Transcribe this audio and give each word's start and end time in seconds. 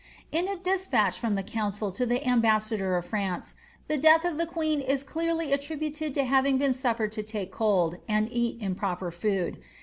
''In 0.31 0.47
a 0.47 0.55
despatch 0.57 1.19
from 1.19 1.35
the 1.35 1.43
council 1.43 1.91
to 1.91 2.07
the 2.07 2.25
ambassador 2.27 2.97
of 2.97 3.05
France, 3.05 3.55
the 3.87 3.99
death 3.99 4.25
of 4.25 4.37
the 4.37 4.47
queen 4.47 4.79
is 4.81 5.03
clearly 5.03 5.53
attributed 5.53 6.15
to 6.15 6.23
havint^ 6.23 6.57
been 6.57 6.73
sufiered 6.73 7.11
to 7.11 7.21
take 7.21 7.51
cold, 7.51 7.97
and 8.09 8.27
eat 8.31 8.57
improper 8.61 9.11
food.' 9.11 9.59